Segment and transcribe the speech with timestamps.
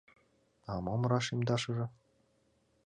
[0.71, 1.85] —А мом рашемдашыже?